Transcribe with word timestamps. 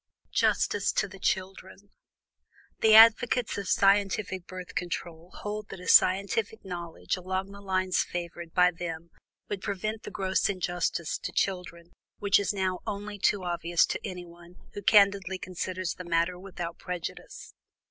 JUSTICE 0.31 0.91
TO 0.93 1.07
THE 1.07 1.19
CHILDREN. 1.19 1.91
The 2.79 2.95
advocates 2.95 3.55
of 3.59 3.67
scientific 3.69 4.47
Birth 4.47 4.73
Control 4.73 5.29
hold 5.41 5.69
that 5.69 5.79
a 5.79 5.87
scientific 5.87 6.65
knowledge 6.65 7.17
along 7.17 7.51
the 7.51 7.61
lines 7.61 8.01
favored 8.01 8.51
by 8.51 8.71
them 8.71 9.11
would 9.47 9.61
prevent 9.61 10.01
the 10.01 10.09
gross 10.09 10.49
injustice 10.49 11.19
to 11.19 11.31
children 11.31 11.91
which 12.17 12.39
is 12.39 12.51
now 12.51 12.79
only 12.87 13.19
too 13.19 13.43
obvious 13.43 13.85
to 13.85 13.99
anyone 14.03 14.55
who 14.73 14.81
candidly 14.81 15.37
considers 15.37 15.93
the 15.93 16.03
matter 16.03 16.39
without 16.39 16.79
prejudice. 16.79 17.53